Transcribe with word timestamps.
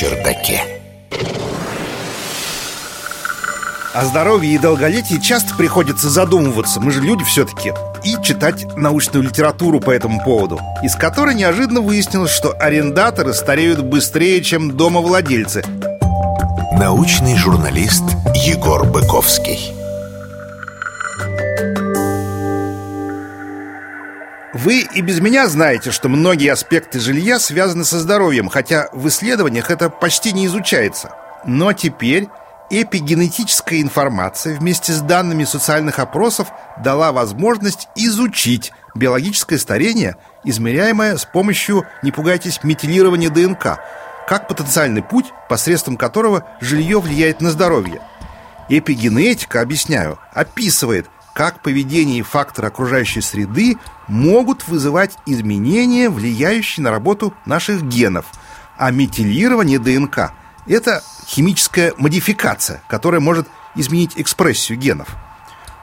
чердаке. 0.00 0.62
О 3.92 4.04
здоровье 4.04 4.54
и 4.54 4.58
долголетии 4.58 5.20
часто 5.20 5.54
приходится 5.56 6.08
задумываться, 6.08 6.80
мы 6.80 6.92
же 6.92 7.02
люди 7.02 7.24
все-таки, 7.24 7.74
и 8.04 8.16
читать 8.22 8.64
научную 8.76 9.24
литературу 9.24 9.80
по 9.80 9.90
этому 9.90 10.22
поводу, 10.24 10.60
из 10.82 10.94
которой 10.94 11.34
неожиданно 11.34 11.80
выяснилось, 11.80 12.30
что 12.30 12.52
арендаторы 12.52 13.34
стареют 13.34 13.82
быстрее, 13.82 14.42
чем 14.42 14.76
домовладельцы. 14.76 15.64
Научный 16.72 17.36
журналист 17.36 18.04
Егор 18.34 18.86
Быковский. 18.86 19.74
Вы 24.62 24.80
и 24.80 25.00
без 25.00 25.20
меня 25.20 25.48
знаете, 25.48 25.90
что 25.90 26.10
многие 26.10 26.52
аспекты 26.52 27.00
жилья 27.00 27.38
связаны 27.38 27.86
со 27.86 27.98
здоровьем, 27.98 28.50
хотя 28.50 28.90
в 28.92 29.08
исследованиях 29.08 29.70
это 29.70 29.88
почти 29.88 30.34
не 30.34 30.44
изучается. 30.44 31.16
Но 31.46 31.72
теперь 31.72 32.28
эпигенетическая 32.68 33.80
информация 33.80 34.58
вместе 34.58 34.92
с 34.92 35.00
данными 35.00 35.44
социальных 35.44 35.98
опросов 35.98 36.48
дала 36.84 37.10
возможность 37.10 37.88
изучить 37.96 38.72
биологическое 38.94 39.58
старение, 39.58 40.16
измеряемое 40.44 41.16
с 41.16 41.24
помощью, 41.24 41.86
не 42.02 42.12
пугайтесь, 42.12 42.60
метилирования 42.62 43.30
ДНК, 43.30 43.78
как 44.28 44.46
потенциальный 44.46 45.02
путь, 45.02 45.32
посредством 45.48 45.96
которого 45.96 46.44
жилье 46.60 47.00
влияет 47.00 47.40
на 47.40 47.50
здоровье. 47.50 48.02
Эпигенетика, 48.68 49.62
объясняю, 49.62 50.18
описывает, 50.34 51.06
как 51.34 51.62
поведение 51.62 52.18
и 52.18 52.22
факторы 52.22 52.68
окружающей 52.68 53.20
среды 53.20 53.76
могут 54.08 54.66
вызывать 54.68 55.16
изменения, 55.26 56.10
влияющие 56.10 56.82
на 56.82 56.90
работу 56.90 57.34
наших 57.46 57.82
генов, 57.82 58.26
а 58.76 58.90
метилирование 58.90 59.78
ДНК– 59.78 60.32
это 60.66 61.02
химическая 61.26 61.94
модификация, 61.96 62.82
которая 62.88 63.20
может 63.20 63.48
изменить 63.74 64.12
экспрессию 64.16 64.78
генов. 64.78 65.08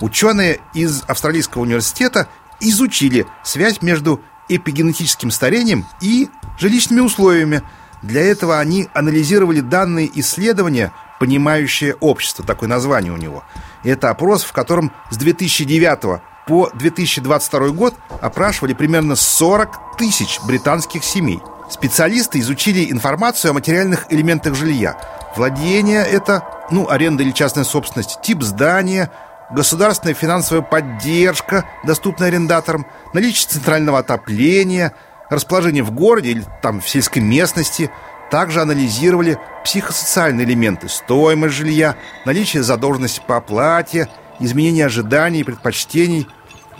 Ученые 0.00 0.60
из 0.74 1.02
Австралийского 1.06 1.62
университета 1.62 2.28
изучили 2.60 3.26
связь 3.42 3.82
между 3.82 4.20
эпигенетическим 4.48 5.30
старением 5.30 5.86
и 6.00 6.28
жилищными 6.58 7.00
условиями. 7.00 7.62
Для 8.02 8.22
этого 8.22 8.58
они 8.58 8.88
анализировали 8.92 9.60
данные 9.60 10.10
исследования 10.20 10.92
«Понимающее 11.20 11.94
общество», 11.94 12.44
такое 12.44 12.68
название 12.68 13.12
у 13.12 13.16
него. 13.16 13.44
Это 13.84 14.10
опрос, 14.10 14.42
в 14.44 14.52
котором 14.52 14.92
с 15.10 15.16
2009 15.16 16.20
по 16.46 16.70
2022 16.74 17.68
год 17.68 17.94
опрашивали 18.20 18.74
примерно 18.74 19.16
40 19.16 19.96
тысяч 19.96 20.40
британских 20.46 21.04
семей. 21.04 21.40
Специалисты 21.70 22.40
изучили 22.40 22.90
информацию 22.90 23.50
о 23.50 23.54
материальных 23.54 24.06
элементах 24.10 24.54
жилья, 24.54 24.98
Владение– 25.36 26.04
это, 26.12 26.44
ну, 26.70 26.88
аренда 26.88 27.24
или 27.24 27.32
частная 27.32 27.64
собственность, 27.64 28.20
тип 28.22 28.42
здания, 28.42 29.10
государственная 29.50 30.14
финансовая 30.14 30.62
поддержка, 30.62 31.64
доступная 31.82 32.28
арендаторам, 32.28 32.86
наличие 33.12 33.48
центрального 33.48 33.98
отопления, 33.98 34.94
расположение 35.30 35.82
в 35.82 35.90
городе 35.90 36.30
или 36.30 36.44
там 36.62 36.80
в 36.80 36.88
сельской 36.88 37.20
местности. 37.20 37.90
Также 38.30 38.60
анализировали 38.60 39.38
психосоциальные 39.64 40.46
элементы, 40.46 40.88
стоимость 40.88 41.54
жилья, 41.54 41.96
наличие 42.24 42.62
задолженности 42.62 43.22
по 43.26 43.36
оплате, 43.36 44.08
изменение 44.40 44.86
ожиданий 44.86 45.40
и 45.40 45.44
предпочтений. 45.44 46.26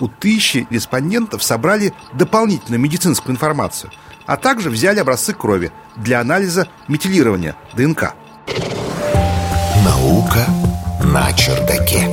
У 0.01 0.09
тысячи 0.09 0.67
респондентов 0.71 1.43
собрали 1.43 1.93
дополнительную 2.13 2.81
медицинскую 2.81 3.33
информацию, 3.33 3.93
а 4.27 4.37
также 4.37 4.71
взяли 4.71 4.99
образцы 4.99 5.33
крови 5.33 5.71
для 5.97 6.21
анализа 6.21 6.67
метилирования 6.89 7.55
ДНК. 7.75 8.15
Наука 9.85 10.45
на 11.05 11.33
чердаке. 11.33 12.09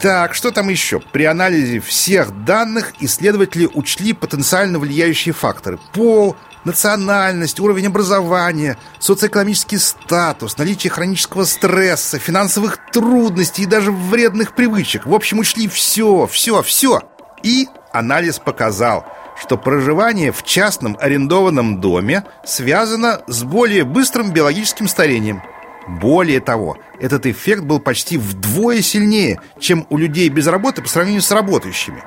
Так, 0.00 0.34
что 0.34 0.50
там 0.50 0.70
еще? 0.70 0.98
При 0.98 1.24
анализе 1.24 1.78
всех 1.78 2.44
данных 2.44 2.94
исследователи 3.00 3.68
учли 3.74 4.14
потенциально 4.14 4.78
влияющие 4.78 5.34
факторы. 5.34 5.78
Пол, 5.92 6.36
национальность, 6.64 7.60
уровень 7.60 7.86
образования, 7.86 8.76
социоэкономический 8.98 9.78
статус, 9.78 10.58
наличие 10.58 10.90
хронического 10.90 11.44
стресса, 11.44 12.18
финансовых 12.18 12.78
трудностей 12.92 13.62
и 13.62 13.66
даже 13.66 13.92
вредных 13.92 14.54
привычек. 14.54 15.06
В 15.06 15.14
общем, 15.14 15.38
учли 15.38 15.68
все, 15.68 16.26
все, 16.26 16.62
все. 16.62 17.02
И 17.42 17.68
анализ 17.92 18.38
показал, 18.38 19.06
что 19.40 19.56
проживание 19.56 20.32
в 20.32 20.42
частном 20.42 20.96
арендованном 21.00 21.80
доме 21.80 22.24
связано 22.44 23.22
с 23.26 23.42
более 23.42 23.84
быстрым 23.84 24.32
биологическим 24.32 24.88
старением– 24.88 25.42
более 25.90 26.40
того, 26.40 26.76
этот 27.00 27.26
эффект 27.26 27.62
был 27.62 27.80
почти 27.80 28.16
вдвое 28.16 28.80
сильнее, 28.80 29.40
чем 29.58 29.86
у 29.90 29.96
людей 29.96 30.28
без 30.28 30.46
работы 30.46 30.82
по 30.82 30.88
сравнению 30.88 31.22
с 31.22 31.32
работающими. 31.32 32.02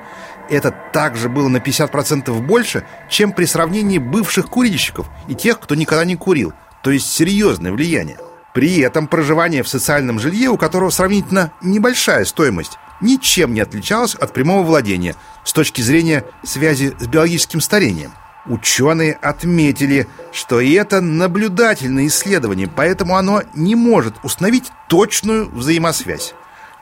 Это 0.49 0.71
также 0.71 1.29
было 1.29 1.47
на 1.47 1.57
50% 1.57 2.41
больше, 2.41 2.85
чем 3.09 3.31
при 3.31 3.45
сравнении 3.45 3.97
бывших 3.97 4.47
курильщиков 4.49 5.09
и 5.27 5.35
тех, 5.35 5.59
кто 5.59 5.75
никогда 5.75 6.05
не 6.05 6.15
курил. 6.15 6.53
То 6.81 6.91
есть 6.91 7.11
серьезное 7.11 7.71
влияние. 7.71 8.17
При 8.53 8.79
этом 8.79 9.07
проживание 9.07 9.63
в 9.63 9.69
социальном 9.69 10.19
жилье, 10.19 10.49
у 10.49 10.57
которого 10.57 10.89
сравнительно 10.91 11.51
небольшая 11.61 12.25
стоимость, 12.25 12.77
ничем 13.01 13.53
не 13.53 13.61
отличалось 13.61 14.15
от 14.15 14.33
прямого 14.33 14.63
владения 14.63 15.15
с 15.43 15.53
точки 15.53 15.81
зрения 15.81 16.23
связи 16.43 16.95
с 16.99 17.07
биологическим 17.07 17.61
старением. 17.61 18.11
Ученые 18.45 19.13
отметили, 19.13 20.07
что 20.33 20.61
это 20.61 20.99
наблюдательное 20.99 22.07
исследование, 22.07 22.67
поэтому 22.67 23.15
оно 23.15 23.41
не 23.53 23.75
может 23.75 24.15
установить 24.23 24.71
точную 24.89 25.49
взаимосвязь. 25.49 26.33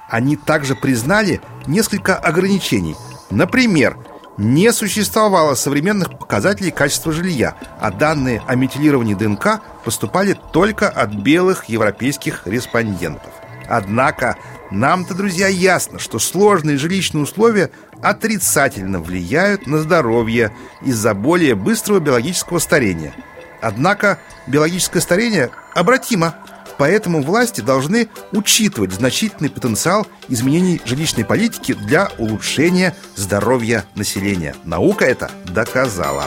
Они 0.09 0.35
также 0.35 0.75
признали 0.75 1.39
несколько 1.67 2.15
ограничений. 2.15 2.95
Например, 3.31 3.97
не 4.37 4.71
существовало 4.71 5.55
современных 5.55 6.17
показателей 6.17 6.71
качества 6.71 7.11
жилья, 7.11 7.55
а 7.79 7.91
данные 7.91 8.41
о 8.47 8.55
метилировании 8.55 9.13
ДНК 9.13 9.61
поступали 9.83 10.37
только 10.53 10.89
от 10.89 11.13
белых 11.13 11.65
европейских 11.65 12.45
респондентов. 12.45 13.31
Однако 13.67 14.35
нам-то, 14.69 15.13
друзья, 15.13 15.47
ясно, 15.47 15.99
что 15.99 16.19
сложные 16.19 16.77
жилищные 16.77 17.23
условия 17.23 17.71
отрицательно 18.01 18.99
влияют 18.99 19.67
на 19.67 19.79
здоровье 19.79 20.51
из-за 20.81 21.13
более 21.13 21.55
быстрого 21.55 21.99
биологического 21.99 22.59
старения. 22.59 23.13
Однако 23.61 24.19
биологическое 24.47 25.01
старение 25.01 25.51
обратимо, 25.73 26.35
поэтому 26.77 27.21
власти 27.21 27.61
должны 27.61 28.09
учитывать 28.31 28.93
значительный 28.93 29.49
потенциал 29.49 30.07
изменений 30.27 30.81
жилищной 30.85 31.25
политики 31.25 31.73
для 31.73 32.09
улучшения 32.17 32.95
здоровья 33.15 33.85
населения. 33.95 34.55
Наука 34.63 35.05
это 35.05 35.31
доказала. 35.45 36.25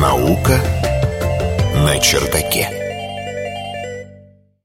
Наука 0.00 0.58
на 1.74 1.98
чердаке. 2.00 2.85